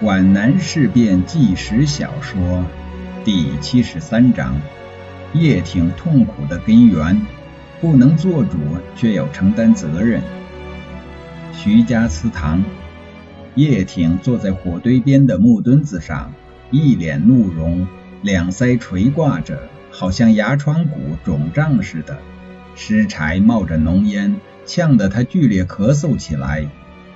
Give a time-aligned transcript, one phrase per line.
[0.00, 2.66] 皖南事变纪实小说
[3.24, 4.60] 第七十三章：
[5.32, 7.22] 叶挺痛苦的根源，
[7.80, 8.58] 不能做主，
[8.96, 10.20] 却要承担责任。
[11.52, 12.62] 徐家祠堂，
[13.54, 16.32] 叶挺坐在火堆边的木墩子上，
[16.72, 17.86] 一脸怒容，
[18.20, 22.18] 两腮垂挂着，好像牙床骨肿胀似的。
[22.74, 24.36] 尸柴冒着浓烟，
[24.66, 26.68] 呛得他剧烈咳嗽起来。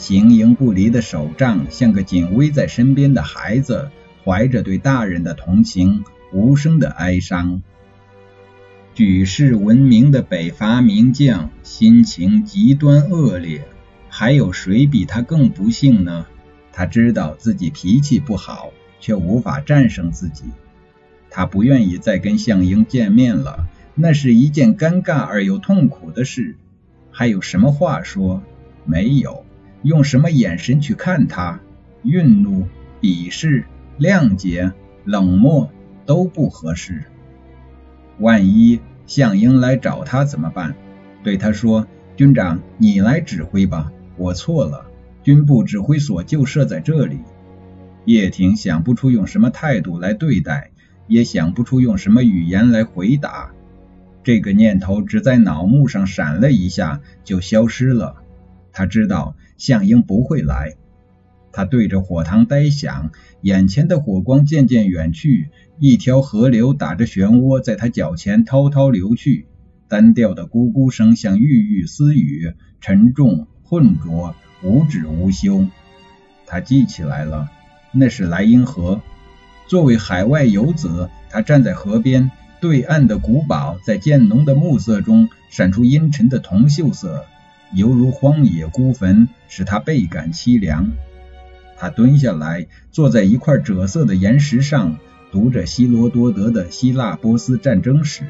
[0.00, 3.90] 形影不离的手杖，像个紧偎在身边的孩子，
[4.24, 7.62] 怀着对大人的同情，无声的哀伤。
[8.94, 13.62] 举世闻名的北伐名将，心情极端恶劣。
[14.08, 16.26] 还有谁比他更不幸呢？
[16.72, 20.44] 他知道自己脾气不好，却无法战胜自己。
[21.28, 23.68] 他不愿意再跟项英见面了。
[23.94, 26.56] 那是一件尴尬而又痛苦的事，
[27.10, 28.42] 还有什么话说？
[28.86, 29.44] 没有，
[29.82, 31.60] 用什么眼神去看他？
[32.04, 32.66] 愠怒、
[33.00, 33.64] 鄙视、
[33.98, 34.72] 谅解、
[35.04, 35.70] 冷漠
[36.06, 37.04] 都不合适。
[38.18, 40.74] 万一向英来找他怎么办？
[41.22, 44.86] 对他说：“军长，你来指挥吧，我错了。
[45.22, 47.18] 军部指挥所就设在这里。”
[48.06, 50.70] 叶挺想不出用什么态度来对待，
[51.06, 53.50] 也想不出用什么语言来回答。
[54.22, 58.16] 这个念头只在脑幕上闪了一下，就消失了。
[58.72, 60.74] 他知道向英不会来。
[61.52, 69.46] 他对着火塘呆想，眼前的火光渐渐远去，一条河流打着漩涡，在他脚前滔滔流去。
[69.86, 75.66] 单调的咕咕声像郁郁私语，沉重浑浊，无止无休。
[76.46, 77.50] 他记起来了，
[77.92, 79.00] 那是莱茵河。
[79.66, 82.30] 作为海外游子，他站在河边。
[82.60, 87.24] 对岸的古堡在渐浓的暮色中闪出阴沉的铜锈色，
[87.74, 90.90] 犹如荒野孤坟，使他倍感凄凉。
[91.78, 94.98] 他蹲下来，坐在一块赭色的岩石上，
[95.30, 98.24] 读着希罗多德的《希腊波斯战争史》。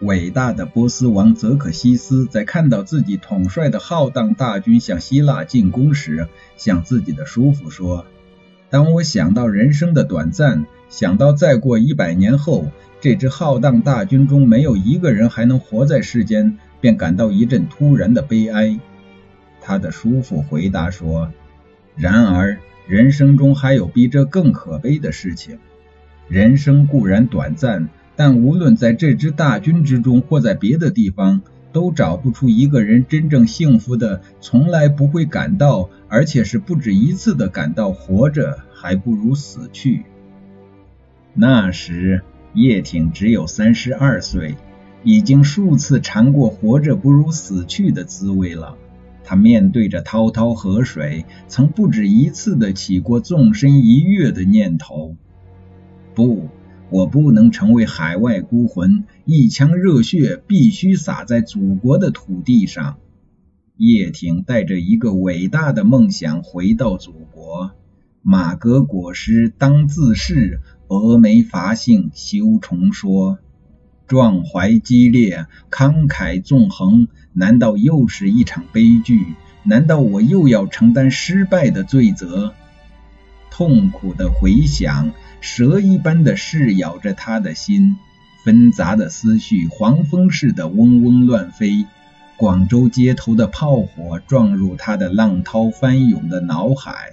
[0.00, 8.04] 伟大的波斯王泽可西斯在看到自己统帅的浩荡大军向希腊进攻时，向自己的叔父说
[8.68, 12.68] ：“当我想到人生的短暂。”想到再过一百年后，
[13.00, 18.78] 这支浩荡大军中没有一个人还能活在世间，便感到一阵突然的悲哀。
[19.58, 21.32] 他的叔父回答说
[21.96, 25.58] ：“然而，人生中还有比这更可悲的事情。
[26.28, 31.40] 人生固然短暂，但无论在这支大军之中，或在别的地方，
[31.72, 40.02] 都找不出一个人真正幸福的，从来不会感到，而且是不止一次的感到活着还不如死去。”
[41.32, 42.20] 那时，
[42.52, 44.54] 叶挺只有三十二岁，
[45.04, 48.76] 已经数次尝过活着不如死去的滋味了。
[49.22, 55.16] 他面对着滔滔河水，曾不止一次的起过纵身一跃的念头。
[56.14, 56.48] 不，
[56.90, 62.98] 我不能成为海外孤魂，一腔热血必须洒在祖国的土地上。
[63.76, 67.72] 叶挺带着一个伟大的梦想回到祖国。
[68.22, 73.38] 马革裹尸当自是，峨眉伐幸休重说。
[74.06, 79.34] 壮怀激烈，慷慨纵横，难道又是一场悲剧？
[79.62, 82.52] 难道我又要承担失败的罪责？
[83.50, 87.96] 痛苦的回响，蛇一般的噬咬着他的心，
[88.44, 91.86] 纷杂的思绪，黄蜂似的嗡嗡乱飞。
[92.36, 97.12] 广州街头的炮火撞入他的浪涛翻涌的脑海。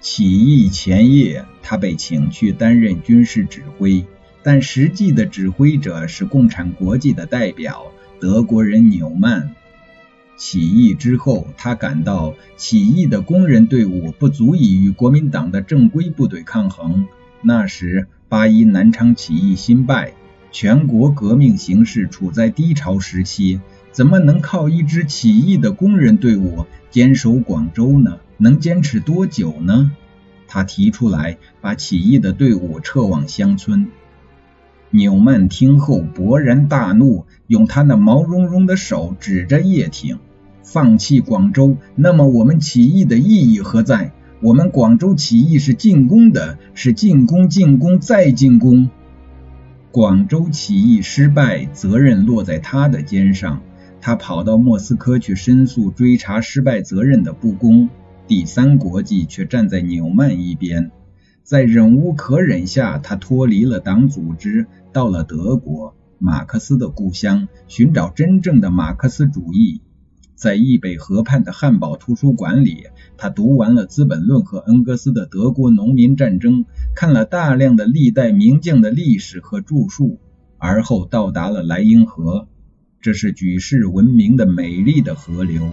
[0.00, 4.04] 起义前夜，他被请去担任军事指挥，
[4.46, 7.90] 但实际的指挥者是共产国际的代表
[8.20, 9.56] 德国人纽曼。
[10.36, 17.08] 起义之后，他感到起义的工人队伍不足以与国民党的正规部队抗衡。
[17.42, 20.14] 那时，八一南昌起义新败，
[20.52, 28.20] 全国革命形势处在低潮时期，怎么能靠一支起义的工人队伍坚守广州呢？
[28.36, 29.90] 能坚持多久呢？
[30.46, 33.88] 他提出来把起义的队伍撤往乡村。
[34.90, 40.18] 纽曼听后勃然大怒，用他那毛茸茸的手指着叶挺
[40.62, 44.12] ：“放弃广州，那么我们起义的意义何在？
[44.40, 48.88] 我们广州起义是进攻的，是进攻、进攻再进攻。
[49.90, 53.62] 广州起义失败，责任落在他的肩上。
[54.00, 57.88] 他跑到莫斯科去申诉追查失败责任的不公。”
[58.28, 60.90] 第三国际却站在纽曼一边，
[61.46, 69.80] 在忍无可忍下，他脱离了党组织，到了德国，马克思的故乡，寻找真正的马克思主义。
[70.34, 76.64] 在易北河畔的汉堡图书馆里，他读完了《资本论》和恩格斯的《德国农民战争》，
[76.96, 80.18] 看了大量的历代名将的历史和著述，
[80.58, 82.48] 而后到达了莱茵河。
[83.00, 85.70] 这是举世闻名的美丽的河流。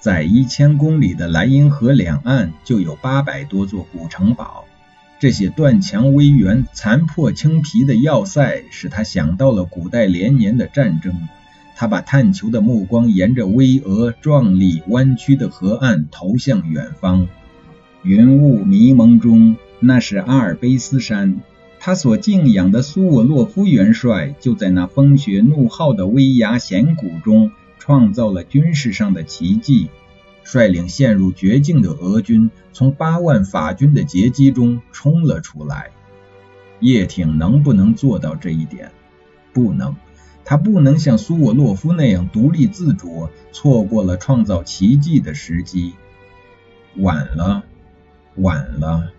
[0.00, 4.64] 在一千公里的莱茵河两岸，就有八百多座古城堡。
[5.18, 11.28] 这些断墙危垣、残破青皮的要塞，使他想到了古代连年的战争。
[11.76, 17.28] 他把探求的目光沿着巍峨、壮丽、弯曲的河岸投向远方。
[18.02, 21.40] 云雾迷蒙中，那是阿尔卑斯山。
[21.78, 29.88] 他所敬仰的苏沃洛夫元帅，就在那风雪怒号的威崖险谷中，创造了军事上的奇迹，
[30.44, 35.90] 率领陷入绝境的俄军，从八万法军的截击中冲了出来。
[36.78, 38.92] 叶挺能不能做到这一点？
[39.52, 39.96] 不能。
[40.44, 45.94] 他不能像苏沃洛夫那样独立自主，错过了创造奇迹的时机。
[46.96, 47.64] 晚了，
[48.36, 49.12] 晚了。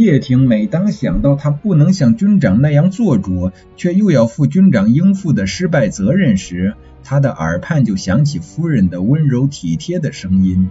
[0.00, 10.68] 叶挺每当想到他不能像军长那样做主，却又要负军长应负的失败责任时，他的耳畔就响起夫人的温柔体贴的声音：“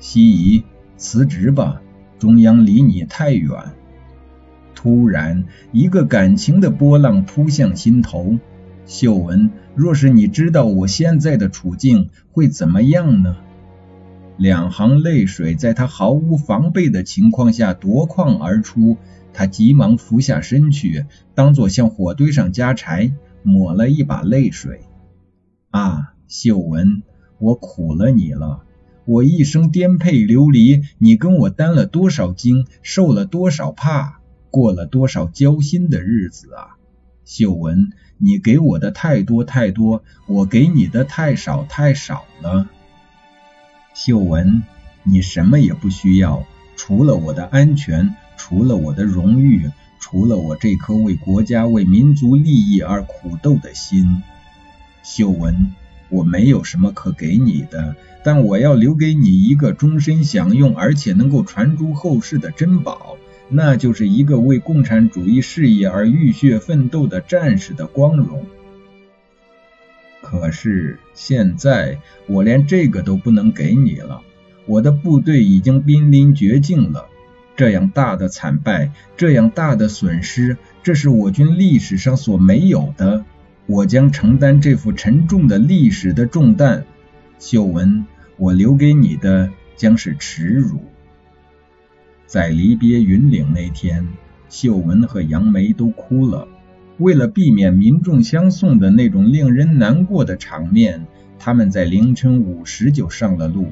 [0.00, 0.64] 西夷，
[0.96, 1.80] 辞职吧，
[2.18, 3.52] 中央离你太远。”
[4.74, 8.38] 突然，一个感情的波浪扑向心头。
[8.86, 13.36] 秀文，若是你知道我现在的处境，会怎么样呢？
[14.38, 18.96] 两行泪水在他毫无防备的情况下夺眶而出，
[19.32, 23.12] 他急忙俯下身去，当作向火堆上加柴，
[23.42, 24.82] 抹了一把泪水。
[25.70, 27.02] 啊，秀文，
[27.40, 28.62] 我苦了你了，
[29.06, 34.20] 我一生颠沛流离，你跟我担了多少惊，受了多少怕，
[34.52, 36.76] 过了多少交心的日子啊！
[37.24, 42.68] 秀文，你给我的太多太多，我给你的太少太少了。
[44.00, 44.62] 秀文，
[45.02, 46.46] 你什么也不需要，
[46.76, 54.22] 除了我的安全，除了我的荣誉，除了我这颗为国家、为民族利益而苦斗的心。
[55.02, 55.74] 秀文，
[56.10, 63.16] 我没有什么可给你的，但我要留给你一个终身享用，而且能够传诸后世的珍宝。
[63.48, 68.46] 那就是一个为共产主义事业而浴血奋斗的战士的光荣。
[70.30, 74.20] 可是现在我连这个都不能给你了，
[74.66, 77.06] 我的部队已经濒临绝境了。
[77.56, 83.24] 这样大的惨败，这样大的损失，这是我军历史上所没有的。
[83.64, 86.84] 我将承担这副沉重的历史的重担。
[87.38, 88.04] 秀文，
[88.36, 90.82] 我留给你的将是耻辱。
[92.26, 94.06] 在离别云岭那天，
[94.50, 96.46] 秀文和杨梅都哭了。
[96.98, 101.06] 为了避免民众相送的那种令人难过的场面，
[101.38, 103.68] 他们在凌晨五时就上了路。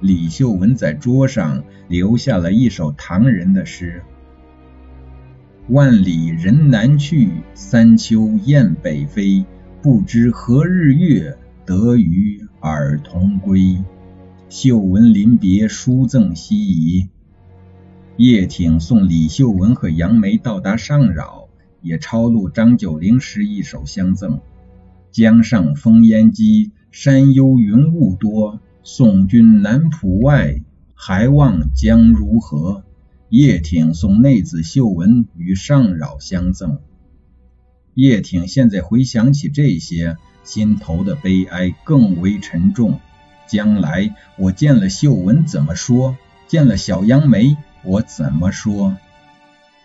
[0.00, 4.02] 李秀文在桌上留下了一首唐人的诗
[5.70, 9.44] ：“万里人南去，三秋雁北飞。
[9.80, 13.82] 不知何日月，得与尔同归。”
[14.48, 17.08] 秀文临别书赠西夷。
[18.16, 21.41] 叶挺送李秀文和杨梅到达上饶，
[21.82, 24.40] 也抄录张九龄诗一首相赠：
[25.10, 28.60] 江上风烟积，山幽云雾多。
[28.84, 30.60] 送君南浦外，
[30.94, 32.82] 还望江如何？
[33.28, 36.78] 叶挺送内子秀文与上饶相赠。
[37.94, 42.98] 叶挺现在回想起这些，心头的悲哀更为沉重。
[43.46, 46.16] 将来我见了秀文怎么说？
[46.48, 47.56] 见了小杨梅？
[47.84, 48.96] 我怎么说？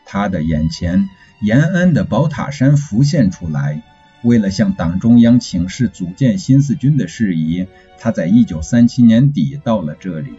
[0.06, 3.82] 他的眼前，延安的宝塔山浮现出来。
[4.24, 7.68] 为了向党中央请示组建新四军的事宜，
[8.00, 10.34] 他在一九三七年底到了这里。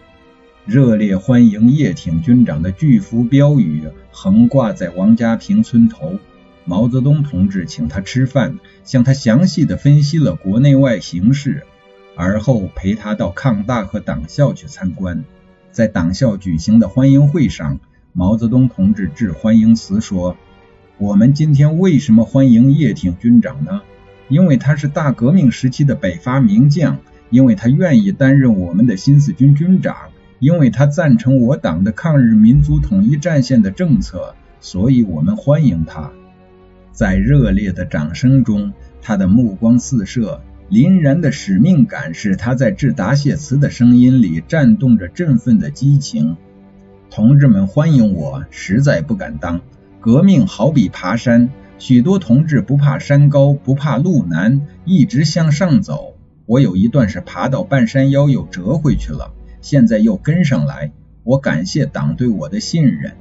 [0.67, 6.19] 热烈欢迎叶挺军长的巨幅标语横挂在王家坪村头。
[6.65, 11.63] 毛泽东同志请他吃饭，向他详细的分析了国内外形势，
[12.15, 15.25] 而后陪他到抗大和党校去参观。
[15.71, 17.81] 在党校举行的欢迎会上，
[18.13, 20.37] 毛泽东同志致欢迎词说
[20.99, 23.83] ：“我们今天为什么欢迎叶挺军长呢？
[24.29, 26.99] 因为他是大革命时期的北伐名将，
[27.31, 29.95] 因为他愿意担任我们的新四军军长，
[30.41, 36.11] 因为他赞成我党的抗日民族统一战线的政策，所以我们欢迎他。”
[36.91, 40.41] 在热烈的掌声中，他的目光四射。
[40.69, 46.37] 凛然的使命感使他在致答谢词的声音里颤动着振奋的激情。
[47.09, 49.63] 同志们欢迎我，实在不敢当。
[50.01, 56.15] 革命好比爬山，许多同志不怕山高，不怕路难，一直向上走。
[56.47, 60.93] 我有一段是爬到半山腰又折回去了，现在又跟上来。
[61.25, 63.17] 我感谢党对我的信任。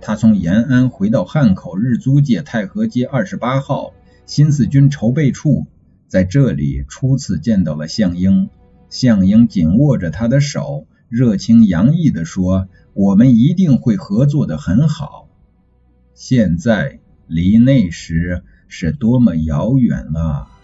[0.00, 3.92] 他从延安回到汉口日租界太和街二十八号
[4.24, 5.66] 新四军筹备处，
[6.06, 8.48] 在这里初次见到了项英。
[8.88, 15.27] 项英紧握着他的手，热情洋溢地说：“我们一定会合作的很好。”
[16.18, 16.98] 现在
[17.28, 20.57] 离那时是多么遥远啊！